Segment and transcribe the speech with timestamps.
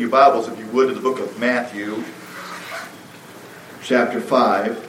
[0.00, 2.02] your Bibles, if you would, to the book of Matthew,
[3.82, 4.88] chapter 5.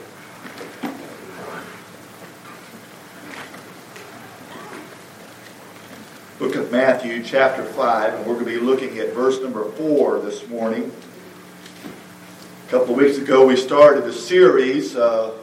[6.38, 10.20] Book of Matthew, chapter 5, and we're going to be looking at verse number 4
[10.20, 10.90] this morning.
[12.66, 15.36] A couple of weeks ago, we started a series uh,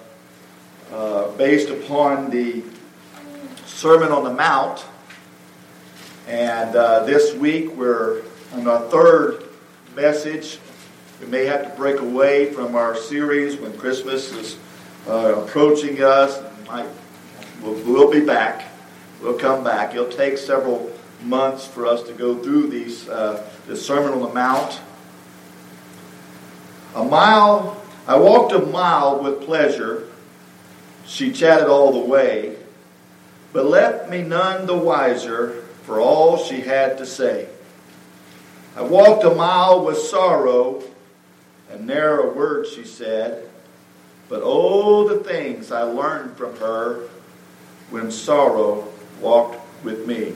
[0.91, 2.63] uh, based upon the
[3.67, 4.83] Sermon on the Mount.
[6.27, 8.23] And uh, this week, we're
[8.53, 9.38] on our third
[9.99, 10.59] message.
[11.19, 14.57] We may have to break away from our series when Christmas is
[15.05, 16.41] uh, approaching us.
[17.61, 18.71] we'll, we'll, be back.
[19.21, 19.93] We'll come back.
[19.93, 20.89] It'll take several
[21.21, 24.79] months for us to go through these uh, this Sermon on the Mount.
[26.95, 27.83] A mile.
[28.07, 30.07] I walked a mile with pleasure.
[31.05, 32.55] She chatted all the way,
[33.51, 37.49] but left me none the wiser for all she had to say.
[38.79, 40.81] I walked a mile with sorrow,
[41.69, 43.45] and ne'er a word she said.
[44.29, 47.09] But oh, the things I learned from her
[47.89, 48.87] when sorrow
[49.19, 50.33] walked with me.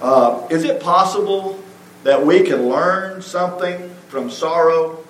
[0.00, 1.62] Uh, is it possible
[2.02, 5.04] that we can learn something from sorrow?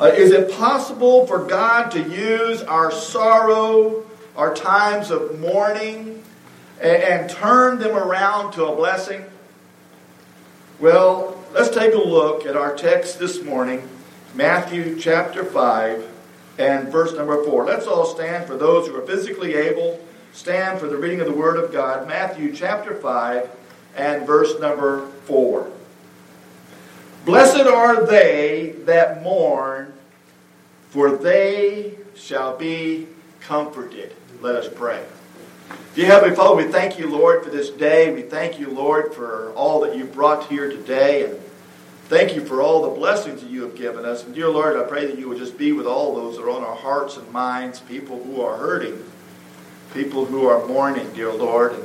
[0.00, 6.24] Uh, is it possible for God to use our sorrow, our times of mourning,
[6.80, 9.24] and, and turn them around to a blessing?
[10.80, 13.88] Well, let's take a look at our text this morning,
[14.36, 16.08] Matthew chapter 5
[16.56, 17.64] and verse number 4.
[17.64, 19.98] Let's all stand for those who are physically able.
[20.32, 23.50] Stand for the reading of the Word of God, Matthew chapter 5
[23.96, 25.68] and verse number 4.
[27.24, 29.92] Blessed are they that mourn,
[30.90, 33.08] for they shall be
[33.40, 34.14] comforted.
[34.40, 35.04] Let us pray.
[35.94, 38.12] Dear Heavenly Father, we thank you, Lord, for this day.
[38.14, 41.24] We thank you, Lord, for all that you brought here today.
[41.24, 41.40] And
[42.04, 44.24] thank you for all the blessings that you have given us.
[44.24, 46.50] And dear Lord, I pray that you would just be with all those that are
[46.50, 49.02] on our hearts and minds, people who are hurting,
[49.92, 51.72] people who are mourning, dear Lord.
[51.72, 51.84] And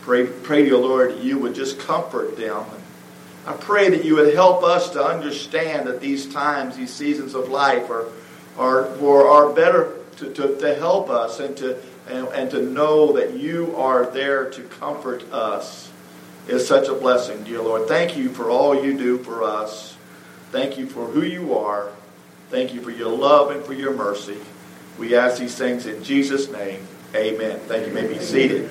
[0.00, 2.64] pray, pray dear Lord, that you would just comfort them.
[2.72, 2.82] And
[3.46, 7.48] I pray that you would help us to understand that these times, these seasons of
[7.50, 8.08] life are,
[8.56, 13.34] are, are better to, to, to help us and to and, and to know that
[13.34, 15.90] you are there to comfort us
[16.46, 17.88] is such a blessing, dear Lord.
[17.88, 19.96] Thank you for all you do for us.
[20.50, 21.90] Thank you for who you are.
[22.50, 24.38] Thank you for your love and for your mercy.
[24.98, 26.86] We ask these things in Jesus' name.
[27.14, 27.58] Amen.
[27.60, 27.88] Thank you.
[27.88, 28.70] you may be seated.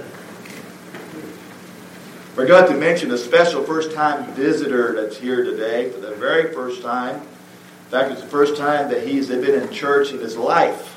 [2.34, 6.82] Forgot to mention a special first time visitor that's here today for the very first
[6.82, 7.16] time.
[7.16, 10.97] In fact, it's the first time that he's been in church in his life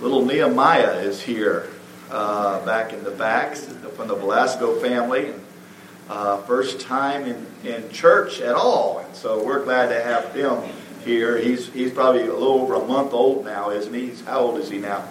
[0.00, 1.68] little Nehemiah is here
[2.10, 5.32] uh, back in the back from the Velasco family.
[6.08, 9.00] Uh, first time in, in church at all.
[9.00, 10.62] And so we're glad to have him
[11.04, 11.36] here.
[11.36, 14.12] He's, he's probably a little over a month old now, isn't he?
[14.24, 15.06] How old is he now?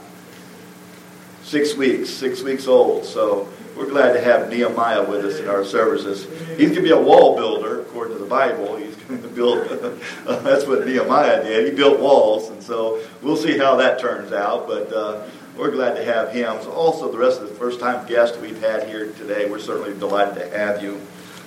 [1.43, 3.05] Six weeks, six weeks old.
[3.05, 6.25] So we're glad to have Nehemiah with us in our services.
[6.57, 8.75] He's going to be a wall builder, according to the Bible.
[8.75, 9.15] He's uh,
[10.41, 11.69] that's what Nehemiah did.
[11.69, 14.67] He built walls, and so we'll see how that turns out.
[14.67, 16.61] But uh, we're glad to have him.
[16.61, 19.97] So also, the rest of the first time guests we've had here today, we're certainly
[19.97, 21.01] delighted to have you.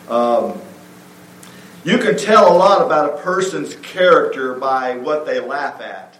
[0.09, 0.61] Um,
[1.85, 6.17] you can tell a lot about a person's character by what they laugh at.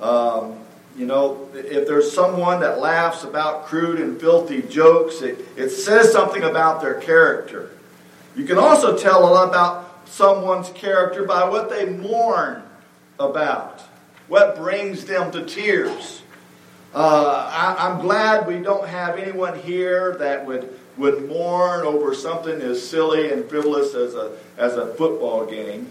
[0.00, 0.58] Um,
[0.96, 6.10] you know, if there's someone that laughs about crude and filthy jokes, it, it says
[6.10, 7.70] something about their character.
[8.34, 12.62] You can also tell a lot about someone's character by what they mourn
[13.18, 13.82] about,
[14.28, 16.22] what brings them to tears.
[16.94, 22.60] Uh, I, am glad we don't have anyone here that would, would mourn over something
[22.62, 25.90] as silly and frivolous as a, as a football game.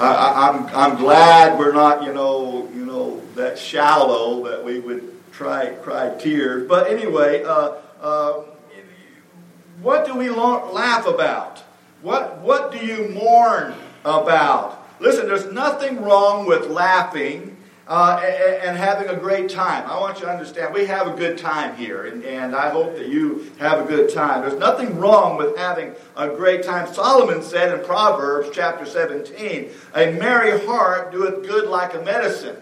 [0.00, 4.80] I, am I'm, I'm glad we're not, you know, you know, that shallow that we
[4.80, 6.66] would try cry tears.
[6.66, 8.42] But anyway, uh, uh,
[9.82, 11.62] what do we laugh about?
[12.02, 13.74] What what do you mourn
[14.04, 14.86] about?
[15.00, 17.56] Listen, there's nothing wrong with laughing
[17.90, 19.84] uh, and, and, having a great time.
[19.90, 22.94] I want you to understand we have a good time here, and, and I hope
[22.94, 24.42] that you have a good time.
[24.42, 26.92] There's nothing wrong with having a great time.
[26.94, 32.56] Solomon said in Proverbs chapter 17, A merry heart doeth good like a medicine.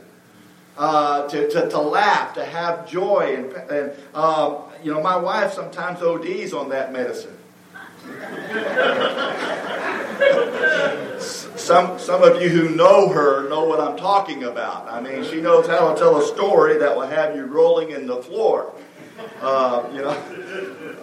[0.79, 3.35] Uh, to, to, to laugh, to have joy.
[3.37, 7.37] And, and uh, you know, my wife sometimes ODs on that medicine.
[11.59, 14.89] some, some of you who know her know what I'm talking about.
[14.89, 18.07] I mean, she knows how to tell a story that will have you rolling in
[18.07, 18.73] the floor.
[19.41, 20.17] Uh, you know,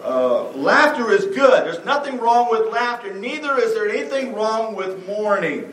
[0.02, 1.64] Uh, laughter is good.
[1.66, 3.12] There's nothing wrong with laughter.
[3.12, 5.72] Neither is there anything wrong with mourning.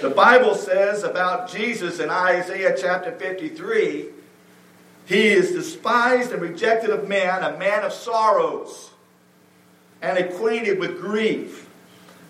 [0.00, 4.08] The Bible says about Jesus in Isaiah chapter 53
[5.06, 8.90] He is despised and rejected of men, a man of sorrows,
[10.00, 11.68] and acquainted with grief.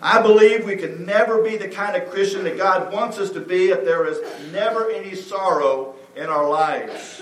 [0.01, 3.39] I believe we can never be the kind of Christian that God wants us to
[3.39, 4.19] be if there is
[4.51, 7.21] never any sorrow in our lives.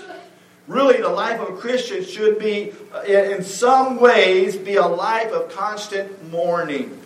[0.66, 5.30] Really, the life of a Christian should be, uh, in some ways, be a life
[5.30, 7.00] of constant mourning.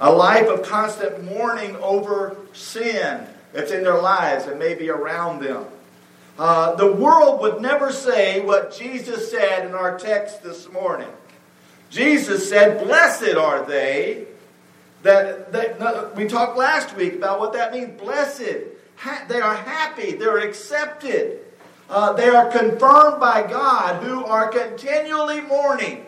[0.00, 5.66] A life of constant mourning over sin that's in their lives and maybe around them.
[6.38, 11.08] Uh, the world would never say what Jesus said in our text this morning.
[11.88, 14.26] Jesus said, Blessed are they
[15.02, 17.98] that, that we talked last week about what that means.
[17.98, 18.58] Blessed.
[18.96, 20.12] Ha- they are happy.
[20.12, 21.40] They're accepted.
[21.88, 26.04] Uh, they are confirmed by God who are continually mourning.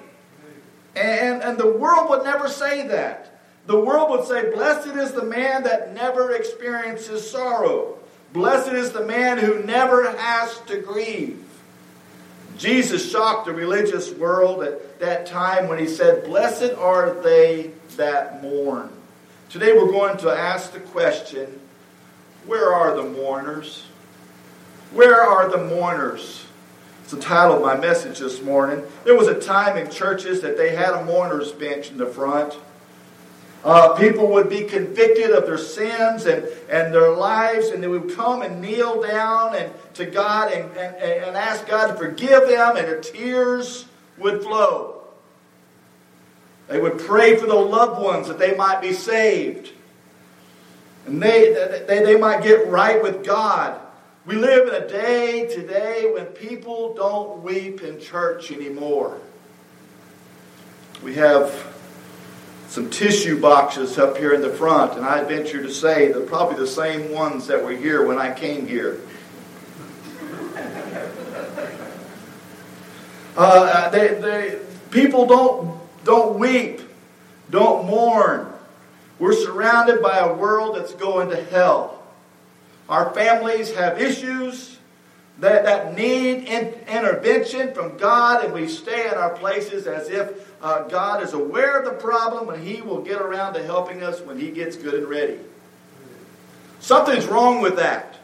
[0.96, 3.40] And, and the world would never say that.
[3.66, 7.98] The world would say, Blessed is the man that never experiences sorrow.
[8.32, 11.44] Blessed is the man who never has to grieve.
[12.58, 18.42] Jesus shocked the religious world at that time when he said, Blessed are they that
[18.42, 18.90] mourn.
[19.48, 21.60] Today we're going to ask the question
[22.46, 23.84] where are the mourners?
[24.92, 26.46] Where are the mourners?
[27.02, 28.84] It's the title of my message this morning.
[29.04, 32.54] There was a time in churches that they had a mourner's bench in the front.
[33.64, 38.14] Uh, people would be convicted of their sins and, and their lives, and they would
[38.14, 42.76] come and kneel down and to God and, and, and ask God to forgive them,
[42.76, 45.02] and their tears would flow.
[46.68, 49.72] They would pray for the loved ones that they might be saved.
[51.06, 51.52] And they,
[51.88, 53.80] they, they might get right with God.
[54.26, 59.18] We live in a day today when people don't weep in church anymore.
[61.02, 61.50] We have
[62.68, 66.56] some tissue boxes up here in the front, and I venture to say they're probably
[66.56, 69.00] the same ones that were here when I came here.
[73.36, 74.58] Uh, they, they,
[74.90, 76.82] people don't, don't weep,
[77.50, 78.52] don't mourn.
[79.18, 82.02] We're surrounded by a world that's going to hell.
[82.88, 84.78] Our families have issues
[85.38, 90.47] that, that need in, intervention from God, and we stay in our places as if
[90.60, 94.20] uh, God is aware of the problem and He will get around to helping us
[94.20, 95.38] when He gets good and ready.
[96.80, 98.16] Something's wrong with that.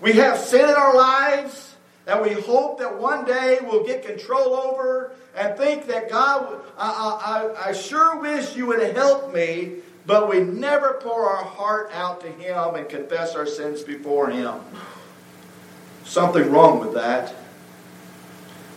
[0.00, 1.74] We have sin in our lives
[2.04, 7.50] that we hope that one day we'll get control over and think that God, I,
[7.58, 12.22] I, I sure wish you would help me but we never pour our heart out
[12.22, 14.54] to Him and confess our sins before Him.
[16.04, 17.34] Something wrong with that.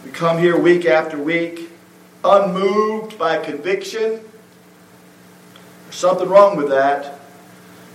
[0.04, 1.71] We come here week after week,
[2.24, 4.22] unmoved by conviction.
[5.84, 7.20] There's something wrong with that.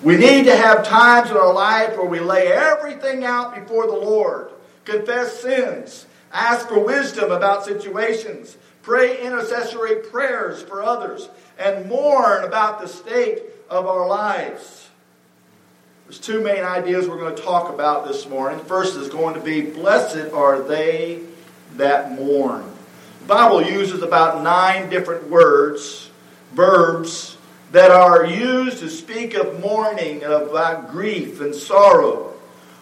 [0.02, 3.94] We need to have times in our life where we lay everything out before the
[3.94, 4.50] Lord,
[4.84, 11.28] confess sins, ask for wisdom about situations, pray intercessory prayers for others,
[11.58, 14.90] and mourn about the state of our lives.
[16.04, 18.60] There's two main ideas we're going to talk about this morning.
[18.60, 21.22] First is going to be blessed are they
[21.76, 22.75] that mourn.
[23.26, 26.10] Bible uses about nine different words,
[26.52, 27.36] verbs,
[27.72, 32.34] that are used to speak of mourning and about grief and sorrow.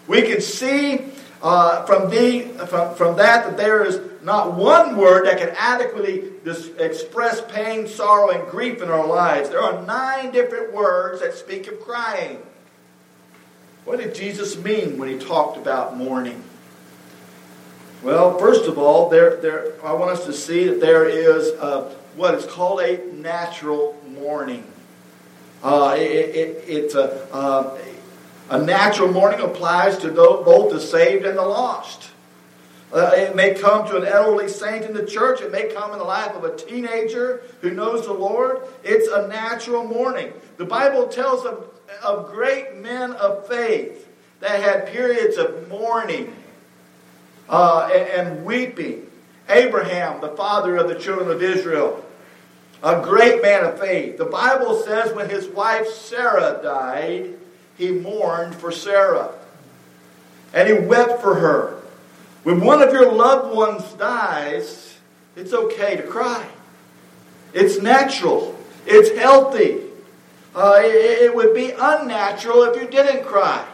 [0.07, 1.05] We can see
[1.41, 6.31] uh, from, the, from, from that that there is not one word that can adequately
[6.79, 9.49] express pain, sorrow, and grief in our lives.
[9.49, 12.39] There are nine different words that speak of crying.
[13.83, 16.43] What did Jesus mean when he talked about mourning?
[18.05, 21.85] Well, first of all, there, there, I want us to see that there is a,
[22.15, 24.63] what is called a natural mourning.
[25.63, 27.75] Uh, it, it, it's a, uh,
[28.51, 32.11] a natural mourning applies to both the saved and the lost.
[32.93, 35.41] Uh, it may come to an elderly saint in the church.
[35.41, 38.61] It may come in the life of a teenager who knows the Lord.
[38.83, 40.31] It's a natural mourning.
[40.57, 41.71] The Bible tells of,
[42.03, 44.07] of great men of faith
[44.41, 46.35] that had periods of mourning
[47.49, 49.09] uh, and, and weeping.
[49.47, 52.03] Abraham, the father of the children of Israel,
[52.83, 54.17] a great man of faith.
[54.17, 57.35] The Bible says when his wife Sarah died,
[57.77, 59.31] he mourned for Sarah.
[60.53, 61.81] And he wept for her.
[62.43, 64.97] When one of your loved ones dies,
[65.35, 66.47] it's okay to cry.
[67.53, 68.57] It's natural.
[68.85, 69.81] It's healthy.
[70.55, 73.67] Uh, it, it would be unnatural if you didn't cry.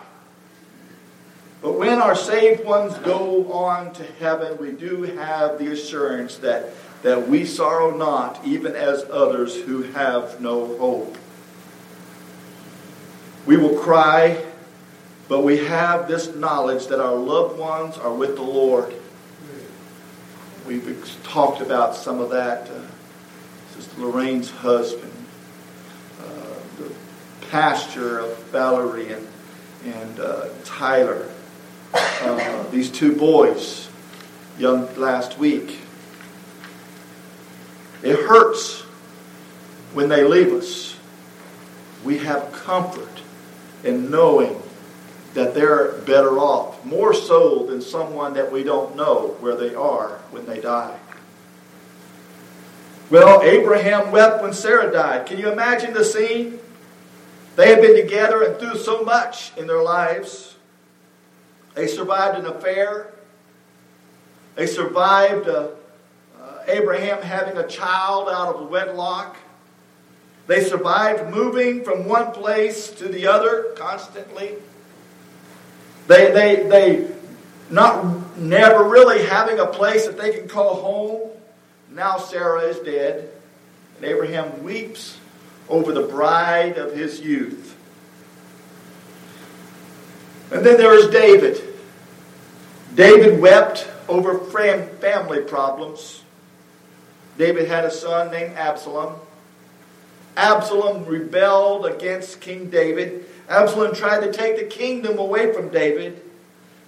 [1.62, 6.74] But when our saved ones go on to heaven, we do have the assurance that
[7.04, 11.18] that we sorrow not, even as others who have no hope.
[13.46, 14.44] We will cry,
[15.28, 18.94] but we have this knowledge that our loved ones are with the Lord.
[20.68, 22.70] We've talked about some of that.
[22.70, 22.82] Uh,
[23.74, 25.12] Sister Lorraine's husband,
[26.22, 26.24] uh,
[26.78, 26.92] the
[27.50, 29.28] pastor of Valerie and,
[29.86, 31.28] and uh, Tyler,
[31.94, 33.90] uh, these two boys,
[34.58, 35.80] young last week.
[38.04, 38.82] It hurts
[39.94, 40.98] when they leave us.
[42.04, 43.22] We have comfort
[43.84, 44.62] in knowing
[45.34, 50.20] that they're better off, more so than someone that we don't know where they are
[50.32, 50.98] when they die.
[53.10, 55.26] Well, Abraham wept when Sarah died.
[55.26, 56.60] Can you imagine the scene?
[57.56, 60.51] They had been together and through so much in their lives.
[61.74, 63.14] They survived an affair.
[64.56, 65.70] They survived uh,
[66.40, 69.38] uh, Abraham having a child out of wedlock.
[70.48, 74.56] They survived moving from one place to the other constantly.
[76.08, 77.08] They, they, they
[77.70, 81.30] not never really having a place that they can call home.
[81.90, 83.30] Now Sarah is dead,
[83.98, 85.18] and Abraham weeps
[85.70, 87.61] over the bride of his youth.
[90.52, 91.62] And then there is David.
[92.94, 96.24] David wept over family problems.
[97.38, 99.16] David had a son named Absalom.
[100.36, 103.26] Absalom rebelled against King David.
[103.50, 106.22] Absalom tried to take the kingdom away from David.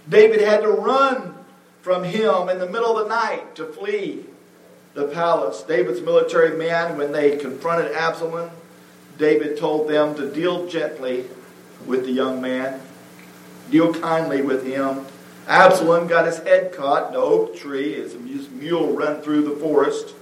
[0.08, 1.34] David had to run
[1.82, 4.26] from him in the middle of the night to flee
[4.94, 5.64] the palace.
[5.64, 8.50] David's military men, when they confronted Absalom,
[9.18, 11.26] David told them to deal gently
[11.86, 12.82] with the young man,
[13.70, 15.06] deal kindly with him.
[15.48, 19.56] Absalom got his head caught in an oak tree as his mule ran through the
[19.58, 20.14] forest.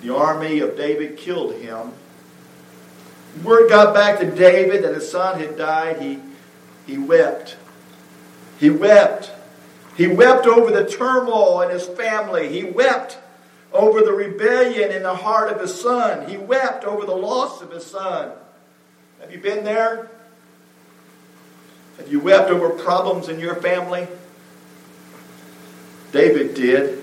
[0.00, 1.92] The army of David killed him.
[3.42, 6.00] Word got back to David that his son had died.
[6.00, 6.18] He,
[6.86, 7.56] he wept.
[8.58, 9.32] He wept.
[9.96, 12.48] He wept over the turmoil in his family.
[12.48, 13.18] He wept
[13.72, 16.28] over the rebellion in the heart of his son.
[16.28, 18.32] He wept over the loss of his son.
[19.20, 20.10] Have you been there?
[21.98, 24.08] Have you wept over problems in your family?
[26.12, 27.02] David did.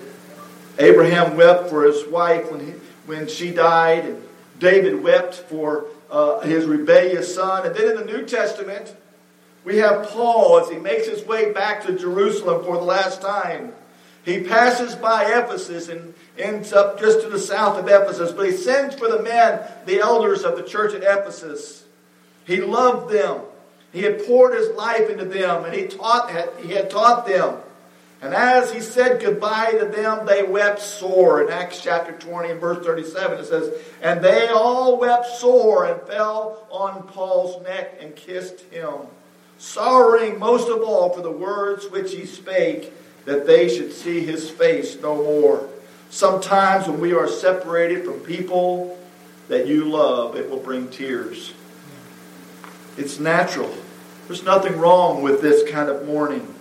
[0.79, 2.73] Abraham wept for his wife when, he,
[3.05, 4.05] when she died.
[4.05, 4.23] And
[4.59, 7.65] David wept for uh, his rebellious son.
[7.65, 8.95] And then in the New Testament,
[9.63, 13.73] we have Paul as he makes his way back to Jerusalem for the last time.
[14.23, 18.51] He passes by Ephesus and ends up just to the south of Ephesus, but he
[18.51, 21.85] sends for the men, the elders of the church at Ephesus.
[22.45, 23.41] He loved them.
[23.91, 26.31] He had poured his life into them, and he taught
[26.61, 27.57] he had taught them.
[28.21, 31.41] And as he said goodbye to them, they wept sore.
[31.41, 35.99] In Acts chapter 20 and verse 37, it says, And they all wept sore and
[36.03, 38.93] fell on Paul's neck and kissed him,
[39.57, 42.93] sorrowing most of all for the words which he spake
[43.25, 45.67] that they should see his face no more.
[46.11, 48.99] Sometimes when we are separated from people
[49.47, 51.53] that you love, it will bring tears.
[52.97, 53.73] It's natural.
[54.27, 56.53] There's nothing wrong with this kind of mourning.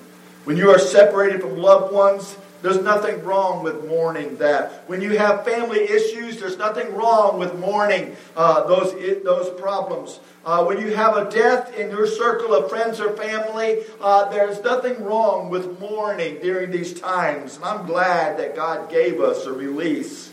[0.45, 4.85] When you are separated from loved ones, there's nothing wrong with mourning that.
[4.87, 10.21] When you have family issues, there's nothing wrong with mourning uh, those, those problems.
[10.45, 14.63] Uh, when you have a death in your circle of friends or family, uh, there's
[14.63, 17.57] nothing wrong with mourning during these times.
[17.57, 20.31] And I'm glad that God gave us a release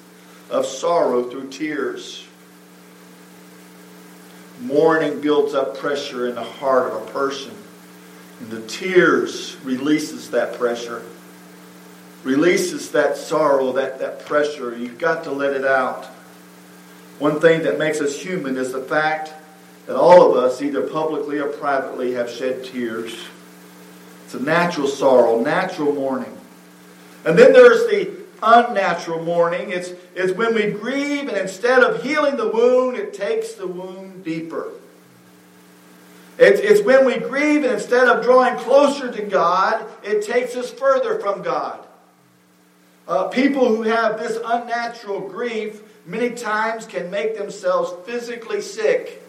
[0.50, 2.27] of sorrow through tears.
[4.60, 7.56] Mourning builds up pressure in the heart of a person.
[8.40, 11.04] And the tears releases that pressure
[12.28, 14.76] releases that sorrow, that, that pressure.
[14.76, 16.06] You've got to let it out.
[17.20, 19.34] One thing that makes us human is the fact
[19.86, 23.18] that all of us, either publicly or privately, have shed tears.
[24.26, 26.38] It's a natural sorrow, natural mourning.
[27.26, 29.72] And then there's the unnatural mourning.
[29.72, 34.24] It's, it's when we grieve, and instead of healing the wound, it takes the wound
[34.24, 34.72] deeper.
[36.38, 40.72] It's, it's when we grieve, and instead of drawing closer to God, it takes us
[40.72, 41.80] further from God.
[43.08, 49.24] Uh, people who have this unnatural grief many times can make themselves physically sick.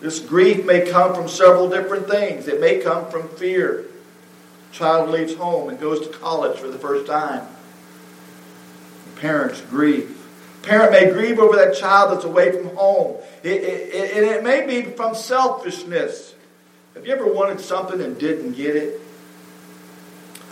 [0.00, 2.48] This grief may come from several different things.
[2.48, 3.86] It may come from fear.
[4.72, 7.46] child leaves home and goes to college for the first time.
[9.22, 10.18] Parents grieve.
[10.62, 13.18] Parent may grieve over that child that's away from home.
[13.44, 16.34] It, it, it, it may be from selfishness.
[16.94, 19.00] Have you ever wanted something and didn't get it?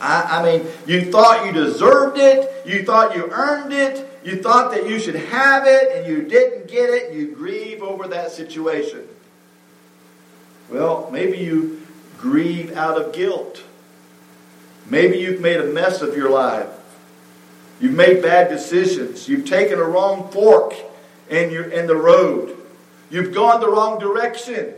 [0.00, 4.70] I, I mean, you thought you deserved it, you thought you earned it, you thought
[4.70, 9.04] that you should have it, and you didn't get it, you grieve over that situation.
[10.68, 11.84] Well, maybe you
[12.18, 13.64] grieve out of guilt.
[14.88, 16.68] Maybe you've made a mess of your life.
[17.80, 19.28] You've made bad decisions.
[19.28, 20.74] You've taken a wrong fork
[21.30, 22.56] in, your, in the road.
[23.10, 24.74] You've gone the wrong direction.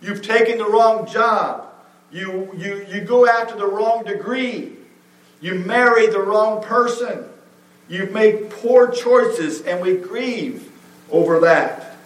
[0.00, 1.72] You've taken the wrong job.
[2.10, 4.72] You, you, you go after the wrong degree.
[5.40, 7.24] You marry the wrong person.
[7.88, 10.70] You've made poor choices, and we grieve
[11.10, 11.96] over that.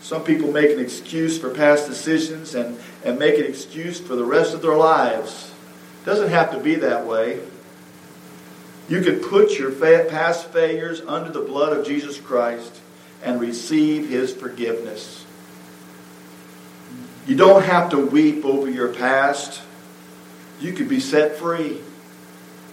[0.00, 4.24] Some people make an excuse for past decisions and, and make an excuse for the
[4.24, 5.52] rest of their lives.
[6.02, 7.40] It doesn't have to be that way.
[8.88, 12.80] You can put your past failures under the blood of Jesus Christ
[13.22, 15.26] and receive his forgiveness.
[17.26, 19.60] You don't have to weep over your past.
[20.60, 21.80] You could be set free.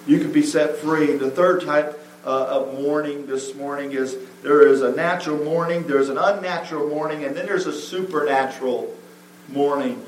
[0.07, 1.17] You could be set free.
[1.17, 6.09] The third type uh, of mourning this morning is there is a natural mourning, there's
[6.09, 8.95] an unnatural mourning, and then there's a supernatural
[9.49, 10.03] mourning.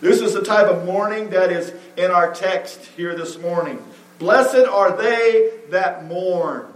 [0.00, 3.82] This is the type of mourning that is in our text here this morning.
[4.18, 6.72] Blessed are they that mourn.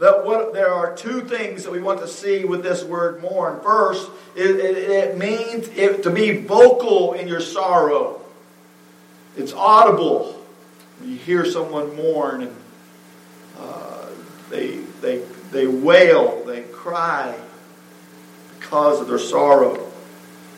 [0.00, 3.60] That what, there are two things that we want to see with this word mourn.
[3.62, 8.20] First, it, it, it means it, to be vocal in your sorrow.
[9.36, 10.42] It's audible.
[11.02, 12.56] You hear someone mourn and
[13.58, 14.08] uh,
[14.50, 15.22] they, they,
[15.52, 17.38] they wail, they cry
[18.58, 19.83] because of their sorrow.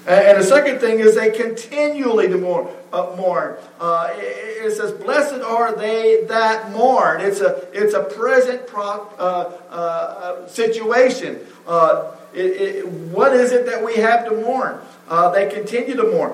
[0.06, 2.68] And, the second thing is they continually mourn.
[2.92, 3.56] Uh.
[3.80, 9.58] Uh, it, says, "Blessed are they that mourn." It's a it's a present pro, uh,
[9.68, 11.40] uh situation.
[11.66, 14.78] Uh, it, it, what is it that we have to mourn?
[15.08, 16.32] Uh, they continue to mourn.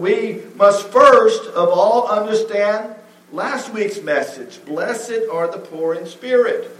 [0.00, 2.94] we must first of all understand
[3.30, 4.64] last week's message.
[4.64, 6.76] Blessed are the poor in spirit.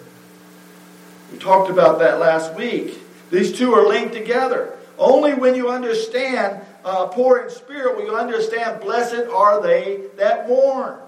[1.30, 2.98] We talked about that last week.
[3.30, 4.76] These two are linked together.
[4.98, 10.48] Only when you understand uh, poor in spirit will you understand blessed are they that
[10.48, 10.98] mourn.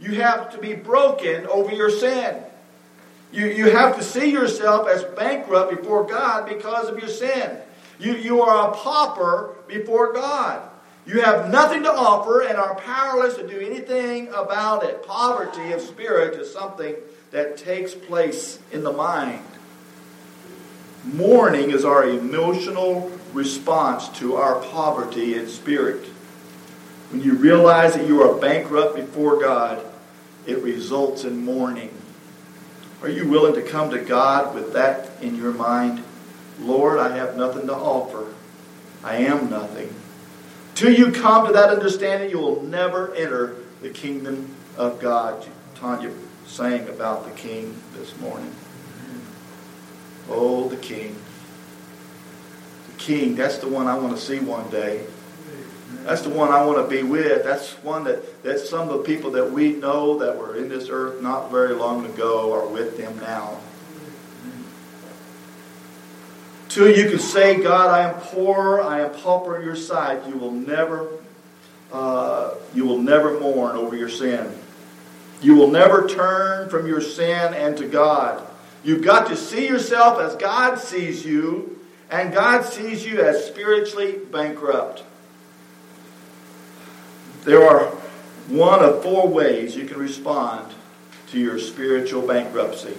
[0.00, 2.42] You have to be broken over your sin.
[3.32, 7.56] You, you have to see yourself as bankrupt before God because of your sin.
[7.98, 10.68] You, you are a pauper before God.
[11.06, 15.04] You have nothing to offer and are powerless to do anything about it.
[15.06, 16.94] Poverty of spirit is something
[17.30, 19.42] that takes place in the mind.
[21.04, 26.06] Mourning is our emotional response to our poverty in spirit.
[27.10, 29.84] When you realize that you are bankrupt before God,
[30.46, 31.90] it results in mourning.
[33.02, 36.02] Are you willing to come to God with that in your mind?
[36.60, 38.32] Lord, I have nothing to offer.
[39.02, 39.94] I am nothing.
[40.74, 45.46] Till you come to that understanding, you will never enter the kingdom of God.
[45.74, 46.12] Tanya
[46.46, 48.54] sang about the king this morning.
[50.28, 51.16] Oh, the king.
[53.02, 55.04] King, that's the one I want to see one day.
[56.04, 57.42] That's the one I want to be with.
[57.42, 60.88] That's one that that's some of the people that we know that were in this
[60.88, 63.58] earth not very long ago are with them now.
[66.68, 70.36] Till you can say, God, I am poor, I am pauper in your sight, you
[70.36, 71.08] will never,
[71.92, 74.50] uh, you will never mourn over your sin.
[75.42, 78.46] You will never turn from your sin and to God.
[78.84, 81.78] You've got to see yourself as God sees you,
[82.12, 85.02] and God sees you as spiritually bankrupt.
[87.44, 87.86] There are
[88.48, 90.74] one of four ways you can respond
[91.28, 92.94] to your spiritual bankruptcy.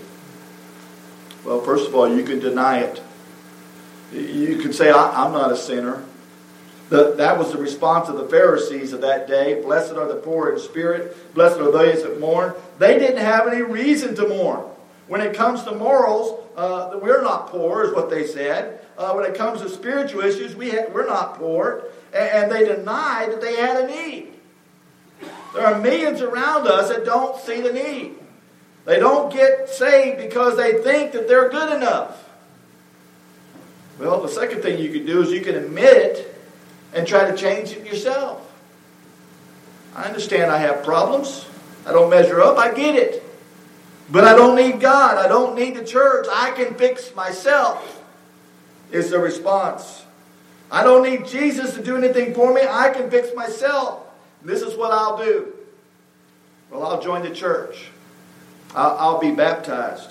[1.45, 3.01] Well, first of all, you can deny it.
[4.11, 6.03] You can say, I'm not a sinner.
[6.89, 9.61] The, that was the response of the Pharisees of that day.
[9.61, 11.33] Blessed are the poor in spirit.
[11.35, 12.53] Blessed are those that mourn.
[12.79, 14.65] They didn't have any reason to mourn.
[15.07, 18.82] When it comes to morals, uh, we're not poor, is what they said.
[18.97, 21.85] Uh, when it comes to spiritual issues, we ha- we're not poor.
[22.13, 24.33] And, and they denied that they had a need.
[25.53, 28.15] There are millions around us that don't see the need.
[28.85, 32.29] They don't get saved because they think that they're good enough.
[33.99, 36.35] Well, the second thing you can do is you can admit it
[36.93, 38.41] and try to change it yourself.
[39.95, 41.45] I understand I have problems.
[41.85, 42.57] I don't measure up.
[42.57, 43.23] I get it.
[44.09, 45.17] But I don't need God.
[45.17, 46.27] I don't need the church.
[46.31, 48.02] I can fix myself,
[48.93, 50.05] is the response.
[50.71, 52.61] I don't need Jesus to do anything for me.
[52.67, 54.05] I can fix myself.
[54.43, 55.53] This is what I'll do.
[56.71, 57.89] Well, I'll join the church.
[58.73, 60.09] I'll, I'll be baptized.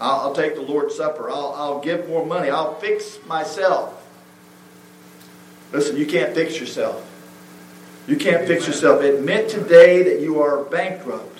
[0.00, 1.30] I'll, I'll, take the Lord's Supper.
[1.30, 2.50] I'll, I'll give more money.
[2.50, 3.96] I'll fix myself.
[5.72, 7.06] Listen, you can't fix yourself.
[8.06, 9.02] You can't fix yourself.
[9.02, 11.30] Admit today that you are bankrupt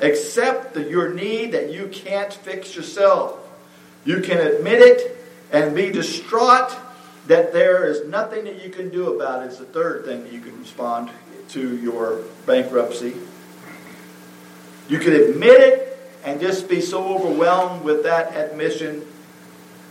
[0.00, 3.38] Accept the, your need that you can't fix yourself.
[4.04, 5.15] You can admit it
[5.52, 6.76] and be distraught
[7.26, 9.44] that there is nothing that you can do about.
[9.44, 11.10] It's the third thing that you can respond
[11.50, 13.14] to your bankruptcy.
[14.88, 19.04] You can admit it and just be so overwhelmed with that admission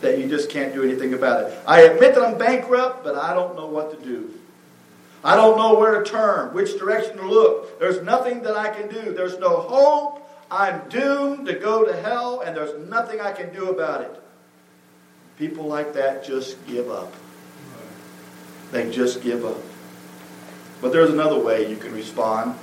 [0.01, 1.59] that you just can't do anything about it.
[1.67, 4.31] I admit that I'm bankrupt, but I don't know what to do.
[5.23, 7.79] I don't know where to turn, which direction to look.
[7.79, 9.13] There's nothing that I can do.
[9.13, 10.21] There's no hope.
[10.51, 14.21] I'm doomed to go to hell, and there's nothing I can do about it.
[15.37, 17.13] People like that just give up.
[18.71, 19.61] They just give up.
[20.81, 22.57] But there's another way you can respond.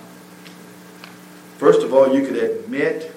[1.58, 3.14] First of all, you could admit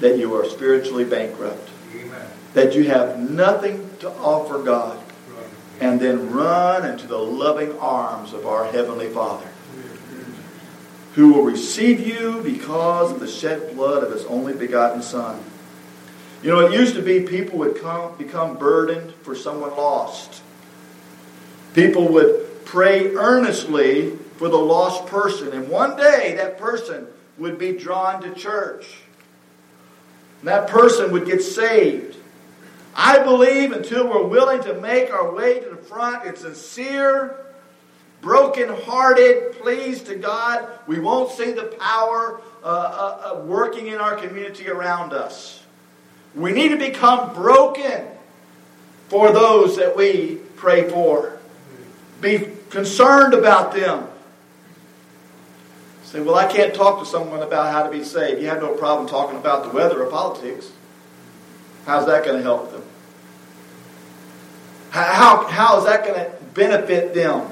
[0.00, 2.26] that you are spiritually bankrupt, Amen.
[2.54, 5.02] that you have nothing to offer God,
[5.80, 9.48] and then run into the loving arms of our Heavenly Father,
[11.14, 15.42] who will receive you because of the shed blood of His only begotten Son.
[16.42, 20.42] You know, it used to be people would come, become burdened for someone lost.
[21.74, 27.72] People would pray earnestly for the lost person, and one day that person would be
[27.72, 28.98] drawn to church.
[30.40, 32.16] And that person would get saved.
[32.94, 37.46] I believe until we're willing to make our way to the front in sincere,
[38.20, 44.68] broken-hearted pleas to God, we won't see the power uh, uh, working in our community
[44.68, 45.57] around us.
[46.38, 48.06] We need to become broken
[49.08, 51.38] for those that we pray for.
[52.20, 54.06] Be concerned about them.
[56.04, 58.40] Say, well, I can't talk to someone about how to be saved.
[58.40, 60.70] You have no problem talking about the weather or politics.
[61.84, 62.82] How's that going to help them?
[64.90, 67.50] How, how is that going to benefit them?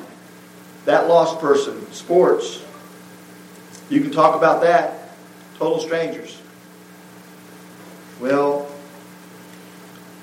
[0.85, 2.62] That lost person, sports.
[3.90, 5.11] You can talk about that.
[5.59, 6.40] Total strangers.
[8.20, 8.56] Well,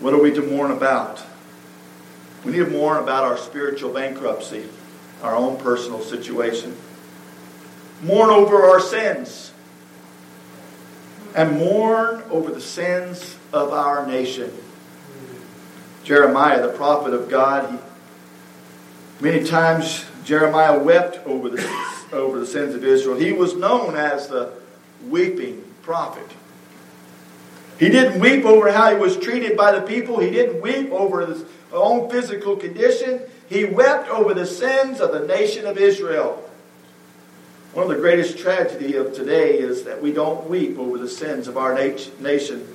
[0.04, 1.24] what are we to mourn about?
[2.44, 4.68] We need to mourn about our spiritual bankruptcy,
[5.22, 6.76] our own personal situation.
[8.02, 9.54] Mourn over our sins.
[11.34, 14.52] And mourn over the sins of our nation.
[16.04, 17.78] Jeremiah, the prophet of God, he,
[19.24, 21.66] many times Jeremiah wept over the,
[22.12, 23.18] over the sins of Israel.
[23.18, 24.52] He was known as the
[25.08, 26.30] weeping prophet.
[27.84, 30.18] He didn't weep over how he was treated by the people.
[30.18, 31.44] He didn't weep over his
[31.74, 33.20] own physical condition.
[33.50, 36.50] He wept over the sins of the nation of Israel.
[37.74, 41.50] One of the greatest tragedy of today is that we don't weep over the sins
[41.50, 42.66] of our nation.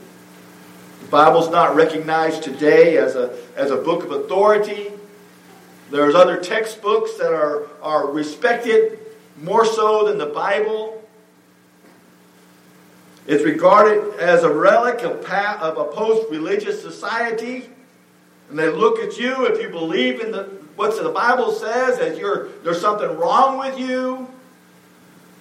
[1.00, 4.92] The Bible's not recognized today as a, as a book of authority.
[5.90, 8.98] There's other textbooks that are, are respected
[9.40, 11.02] more so than the Bible.
[13.28, 17.68] It's regarded as a relic of, of a post-religious society.
[18.48, 20.44] And they look at you if you believe in the,
[20.76, 24.26] what the Bible says, as you're, there's something wrong with you.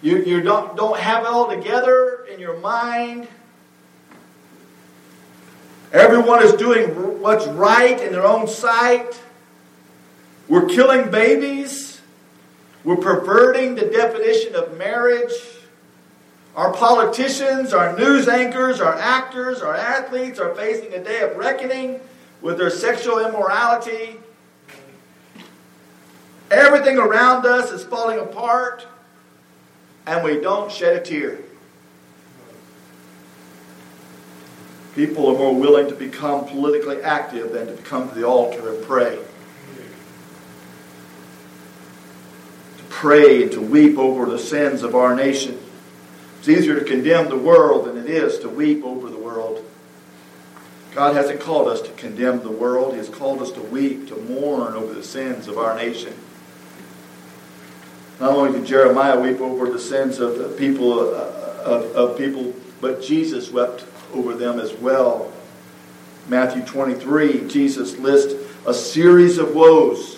[0.02, 3.30] You, you don't, don't have it all together in your mind.
[5.94, 9.18] Everyone is doing what's right in their own sight.
[10.50, 12.02] We're killing babies.
[12.84, 15.32] We're perverting the definition of marriage.
[16.58, 22.00] Our politicians, our news anchors, our actors, our athletes are facing a day of reckoning
[22.42, 24.18] with their sexual immorality.
[26.50, 28.88] Everything around us is falling apart,
[30.08, 31.38] and we don't shed a tear.
[34.96, 38.84] People are more willing to become politically active than to come to the altar and
[38.84, 39.20] pray.
[42.78, 45.60] To pray and to weep over the sins of our nation.
[46.48, 49.66] It's easier to condemn the world than it is to weep over the world.
[50.96, 52.94] God hasn't called us to condemn the world.
[52.94, 56.14] He has called us to weep, to mourn over the sins of our nation.
[58.22, 62.54] Not only did Jeremiah weep over the sins of the people, uh, of, of people,
[62.80, 63.84] but Jesus wept
[64.14, 65.34] over them as well.
[66.30, 70.17] Matthew 23, Jesus lists a series of woes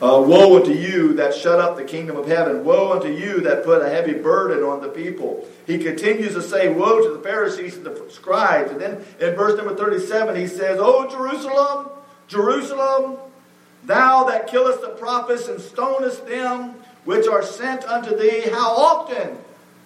[0.00, 2.64] uh, woe unto you that shut up the kingdom of heaven.
[2.64, 5.46] Woe unto you that put a heavy burden on the people.
[5.66, 8.70] He continues to say, Woe to the Pharisees and the scribes.
[8.70, 11.90] And then in verse number 37, he says, O Jerusalem,
[12.28, 13.18] Jerusalem,
[13.84, 19.38] thou that killest the prophets and stonest them which are sent unto thee, how often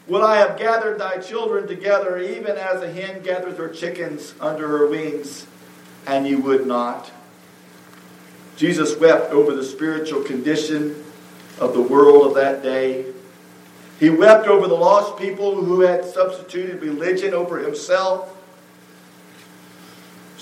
[0.08, 4.66] would I have gathered thy children together, even as a hen gathers her chickens under
[4.66, 5.46] her wings,
[6.06, 7.10] and you would not?
[8.62, 10.94] Jesus wept over the spiritual condition
[11.58, 13.04] of the world of that day.
[13.98, 18.28] He wept over the lost people who had substituted religion over himself.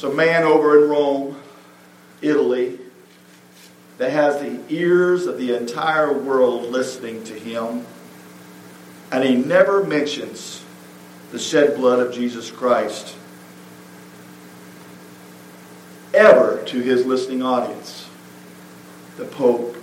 [0.03, 1.41] A man over in Rome,
[2.21, 2.79] Italy,
[3.97, 7.87] that has the ears of the entire world listening to him.
[9.11, 10.63] And he never mentions
[11.33, 13.17] the shed blood of Jesus Christ
[16.13, 18.00] ever to his listening audience.
[19.21, 19.77] The Pope.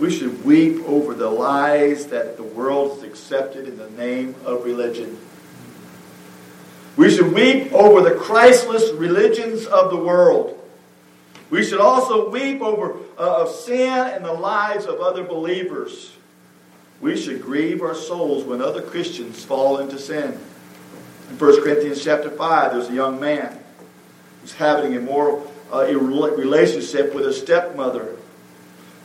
[0.00, 4.64] We should weep over the lies that the world has accepted in the name of
[4.64, 5.16] religion.
[6.96, 10.60] We should weep over the Christless religions of the world.
[11.50, 16.16] We should also weep over uh, of sin and the lives of other believers.
[17.00, 20.36] We should grieve our souls when other Christians fall into sin.
[21.30, 23.56] In 1 Corinthians chapter 5, there's a young man
[24.40, 28.17] who's having a moral uh, relationship with his stepmother.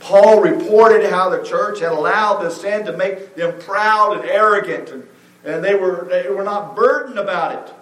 [0.04, 4.90] Paul reported how the church had allowed this sin to make them proud and arrogant,
[4.90, 5.08] and,
[5.46, 7.74] and they, were, they were not burdened about it.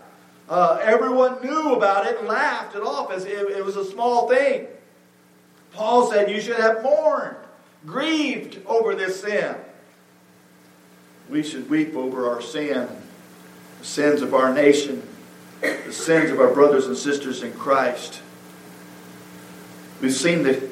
[0.48, 4.30] Uh, everyone knew about it and laughed it off as it, it was a small
[4.30, 4.68] thing.
[5.74, 7.38] Paul said you should have mourned,
[7.88, 9.56] grieved over this sin.
[11.28, 12.88] We should weep over our sin,
[13.80, 15.02] the sins of our nation,
[15.62, 18.22] the sins of our brothers and sisters in Christ.
[20.02, 20.71] We've seen the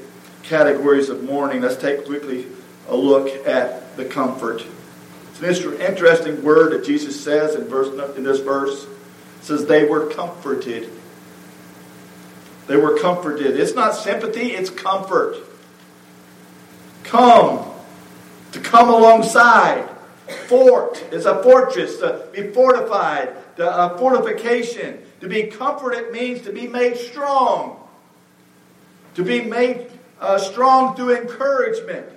[0.50, 1.62] categories of mourning.
[1.62, 2.48] Let's take quickly
[2.90, 4.66] a look at the comfort.
[5.42, 8.84] It's an interesting word that Jesus says in, verse, in this verse.
[8.84, 10.90] It says they were comforted.
[12.68, 13.58] They were comforted.
[13.58, 15.38] It's not sympathy, it's comfort.
[17.04, 17.66] Come.
[18.52, 19.88] To come alongside.
[20.48, 25.00] Fort is a fortress, to be fortified, a uh, fortification.
[25.22, 27.88] To be comforted means to be made strong.
[29.16, 29.88] To be made
[30.20, 32.08] uh, strong through encouragement.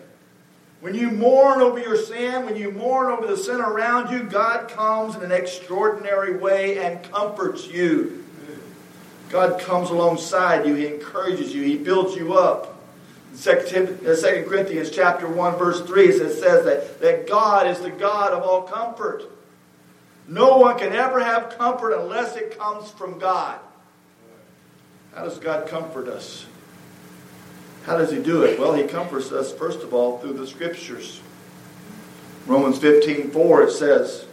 [0.80, 4.68] When you mourn over your sin, when you mourn over the sin around you, God
[4.68, 8.24] comes in an extraordinary way and comforts you.
[9.28, 10.74] God comes alongside you.
[10.74, 11.62] He encourages you.
[11.62, 12.76] He builds you up.
[13.32, 17.90] In 2 uh, Corinthians chapter 1, verse 3, it says that, that God is the
[17.90, 19.22] God of all comfort.
[20.28, 23.58] No one can ever have comfort unless it comes from God.
[25.14, 26.46] How does God comfort us?
[27.84, 28.58] How does he do it?
[28.58, 31.20] Well, he comforts us, first of all, through the scriptures.
[32.46, 34.26] Romans 15 4, it says,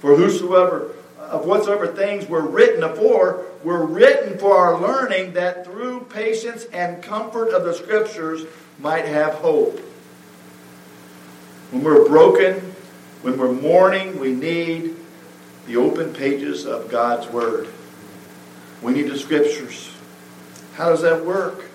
[0.00, 6.00] For whosoever of whatsoever things were written afore were written for our learning, that through
[6.10, 8.44] patience and comfort of the scriptures
[8.78, 9.78] might have hope.
[11.70, 12.56] When we're broken,
[13.22, 14.96] when we're mourning, we need
[15.66, 17.68] the open pages of God's Word.
[18.82, 19.90] We need the scriptures.
[20.74, 21.70] How does that work?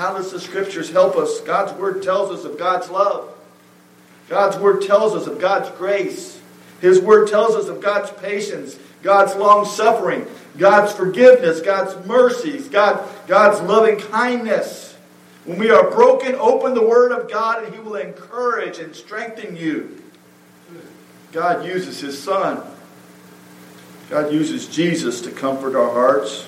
[0.00, 1.42] How does the scriptures help us?
[1.42, 3.34] God's word tells us of God's love.
[4.30, 6.40] God's word tells us of God's grace.
[6.80, 13.06] His word tells us of God's patience, God's long suffering, God's forgiveness, God's mercies, God,
[13.26, 14.96] God's loving kindness.
[15.44, 19.54] When we are broken, open the word of God and he will encourage and strengthen
[19.54, 20.02] you.
[21.30, 22.62] God uses his son.
[24.08, 26.46] God uses Jesus to comfort our hearts.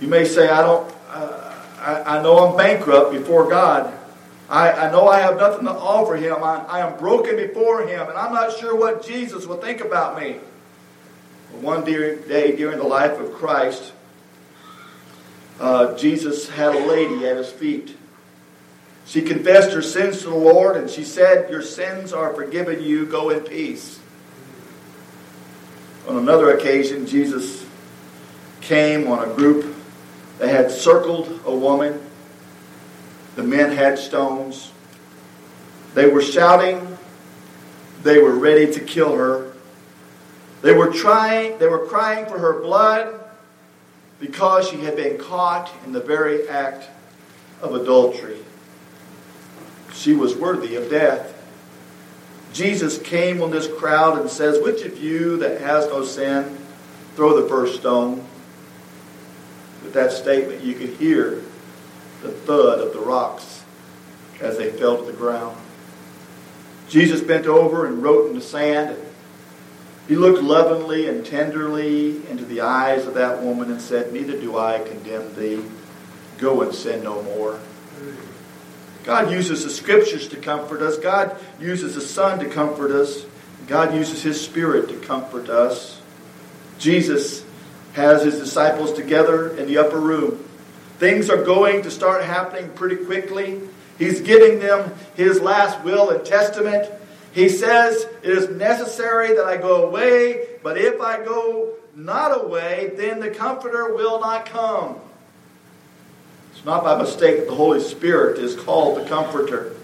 [0.00, 3.92] You may say, I don't, uh, I, I know I'm bankrupt before God.
[4.48, 6.42] I, I know I have nothing to offer him.
[6.42, 10.18] I, I am broken before him, and I'm not sure what Jesus will think about
[10.20, 10.36] me.
[11.60, 13.92] One day during the life of Christ,
[15.60, 17.96] uh, Jesus had a lady at his feet.
[19.04, 23.06] She confessed her sins to the Lord, and she said, Your sins are forgiven you.
[23.06, 23.98] Go in peace.
[26.06, 27.66] On another occasion, Jesus
[28.60, 29.74] came on a group
[30.38, 32.00] they had circled a woman.
[33.36, 34.72] The men had stones.
[35.94, 36.96] They were shouting.
[38.02, 39.52] They were ready to kill her.
[40.62, 43.20] They were trying, they were crying for her blood
[44.20, 46.88] because she had been caught in the very act
[47.60, 48.38] of adultery.
[49.92, 51.34] She was worthy of death.
[52.52, 56.58] Jesus came on this crowd and says, Which of you that has no sin,
[57.14, 58.24] throw the first stone?
[59.88, 61.42] With that statement, you could hear
[62.20, 63.64] the thud of the rocks
[64.38, 65.56] as they fell to the ground.
[66.90, 68.98] Jesus bent over and wrote in the sand.
[70.06, 74.58] He looked lovingly and tenderly into the eyes of that woman and said, Neither do
[74.58, 75.64] I condemn thee.
[76.36, 77.58] Go and sin no more.
[79.04, 80.98] God uses the scriptures to comfort us.
[80.98, 83.24] God uses the Son to comfort us.
[83.66, 86.02] God uses His Spirit to comfort us.
[86.78, 87.42] Jesus
[87.94, 90.44] has his disciples together in the upper room.
[90.98, 93.60] Things are going to start happening pretty quickly.
[93.98, 96.90] He's giving them his last will and testament.
[97.32, 102.92] He says, It is necessary that I go away, but if I go not away,
[102.96, 105.00] then the Comforter will not come.
[106.52, 109.74] It's not by mistake that the Holy Spirit is called the Comforter.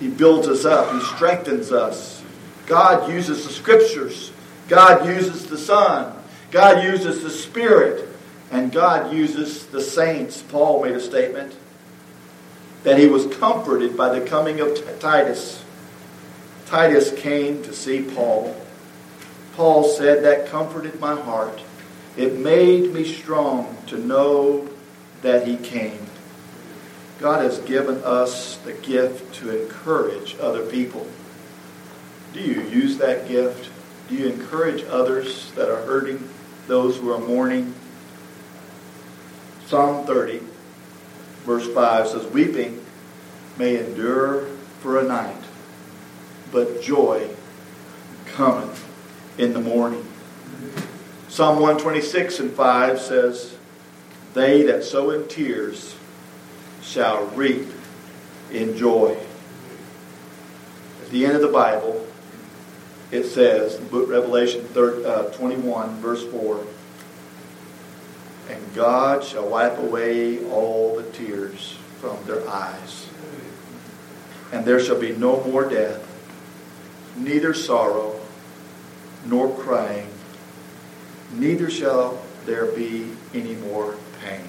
[0.00, 2.22] He builds us up, He strengthens us.
[2.66, 4.32] God uses the Scriptures,
[4.68, 6.12] God uses the Son,
[6.54, 8.08] God uses the Spirit,
[8.52, 10.40] and God uses the saints.
[10.40, 11.56] Paul made a statement
[12.84, 15.64] that he was comforted by the coming of Titus.
[16.66, 18.56] Titus came to see Paul.
[19.56, 21.60] Paul said, That comforted my heart.
[22.16, 24.68] It made me strong to know
[25.22, 26.06] that he came.
[27.18, 31.08] God has given us the gift to encourage other people.
[32.32, 33.70] Do you use that gift?
[34.08, 36.28] Do you encourage others that are hurting,
[36.66, 37.74] those who are mourning?
[39.66, 40.40] Psalm 30,
[41.44, 42.84] verse 5 says, Weeping
[43.56, 44.46] may endure
[44.80, 45.42] for a night,
[46.52, 47.28] but joy
[48.26, 48.86] cometh
[49.38, 50.06] in the morning.
[51.28, 53.56] Psalm 126 and 5 says,
[54.34, 55.96] They that sow in tears
[56.82, 57.66] shall reap
[58.52, 59.16] in joy.
[61.02, 62.06] At the end of the Bible,
[63.14, 66.66] it says, in book Revelation 30, uh, 21, verse 4,
[68.50, 73.08] And God shall wipe away all the tears from their eyes.
[74.52, 76.02] And there shall be no more death,
[77.16, 78.20] neither sorrow,
[79.24, 80.08] nor crying,
[81.32, 84.44] neither shall there be any more pain.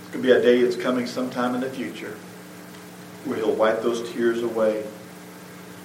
[0.00, 2.16] It's going to be a day that's coming sometime in the future
[3.24, 4.84] where He'll wipe those tears away.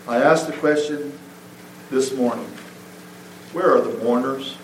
[0.08, 1.18] I asked the question
[1.89, 2.48] this morning
[3.54, 4.56] where are the mourners?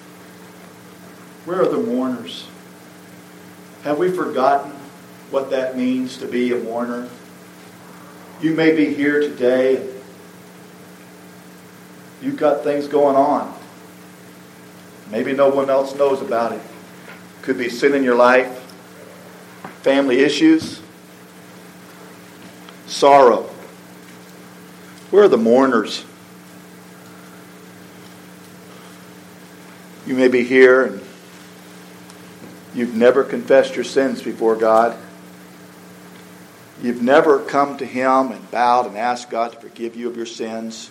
[1.46, 2.48] Where are the mourners?
[3.84, 4.72] Have we forgotten
[5.32, 7.10] what that means to be a mourner?
[8.42, 9.88] You may be here today
[12.22, 13.58] You've got things going on.
[15.10, 16.62] Maybe no one else knows about it.
[17.42, 18.60] Could be sin in your life,
[19.82, 20.82] family issues,
[22.86, 23.50] sorrow.
[25.12, 26.04] Where are the mourners?
[30.08, 31.02] You may be here and
[32.74, 34.98] you've never confessed your sins before God.
[36.82, 40.26] You've never come to Him and bowed and asked God to forgive you of your
[40.26, 40.90] sins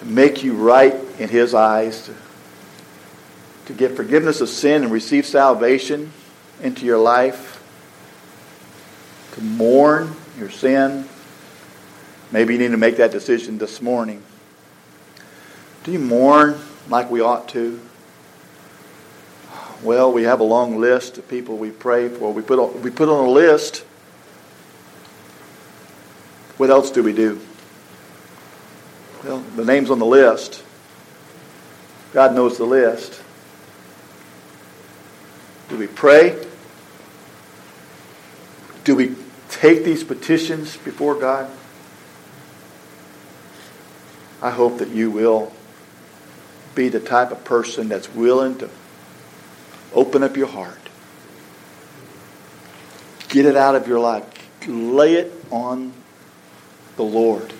[0.00, 2.14] to make you right in His eyes, to,
[3.66, 6.10] to get forgiveness of sin and receive salvation
[6.62, 7.62] into your life,
[9.34, 11.06] to mourn your sin.
[12.32, 14.22] Maybe you need to make that decision this morning.
[15.82, 17.80] Do you mourn like we ought to?
[19.82, 22.32] Well, we have a long list of people we pray for.
[22.32, 23.78] We put on, we put on a list.
[26.58, 27.40] What else do we do?
[29.24, 30.62] Well, the name's on the list.
[32.12, 33.22] God knows the list.
[35.68, 36.44] Do we pray?
[38.84, 39.14] Do we
[39.48, 41.50] take these petitions before God?
[44.42, 45.52] I hope that you will
[46.74, 48.70] be the type of person that's willing to
[49.92, 50.78] open up your heart.
[53.28, 54.24] Get it out of your life.
[54.66, 55.92] Lay it on
[56.96, 57.52] the Lord,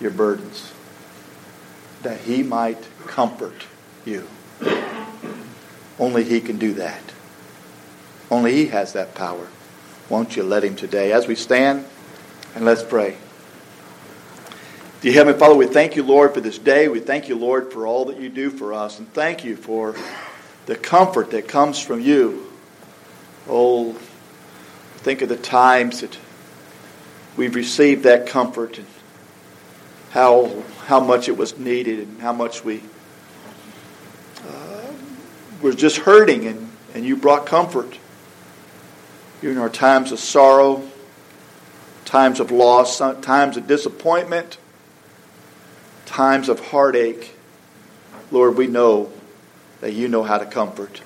[0.00, 0.72] your burdens
[2.02, 3.66] that he might comfort
[4.04, 4.26] you.
[5.98, 7.00] Only he can do that.
[8.30, 9.48] Only he has that power.
[10.08, 11.12] Won't you let him today?
[11.12, 11.84] As we stand
[12.54, 13.16] and let's pray.
[15.02, 16.86] Dear Heavenly Father, we thank you, Lord, for this day.
[16.86, 19.00] We thank you, Lord, for all that you do for us.
[19.00, 19.96] And thank you for
[20.66, 22.46] the comfort that comes from you.
[23.48, 23.94] Oh,
[24.98, 26.16] think of the times that
[27.36, 28.86] we've received that comfort and
[30.10, 32.80] how how much it was needed and how much we
[34.46, 34.92] uh,
[35.60, 37.98] were just hurting, and, and you brought comfort.
[39.40, 40.88] During our times of sorrow,
[42.04, 44.58] times of loss, times of disappointment,
[46.06, 47.34] times of heartache,
[48.30, 49.12] Lord, we know
[49.80, 51.02] that you know how to comfort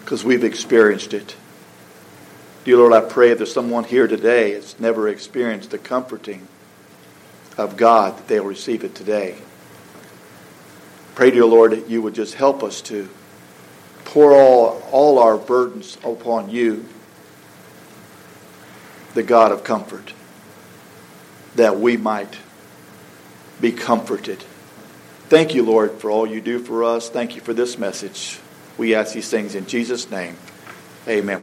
[0.00, 1.36] because we've experienced it.
[2.64, 6.46] Dear Lord, I pray if there's someone here today that's never experienced the comforting
[7.58, 9.36] of God that they'll receive it today.
[11.14, 13.08] Pray, dear Lord, that you would just help us to
[14.04, 16.86] pour all, all our burdens upon you,
[19.14, 20.14] the God of comfort,
[21.56, 22.38] that we might
[23.62, 24.44] be comforted.
[25.30, 27.08] Thank you, Lord, for all you do for us.
[27.08, 28.38] Thank you for this message.
[28.76, 30.36] We ask these things in Jesus' name.
[31.08, 31.40] Amen.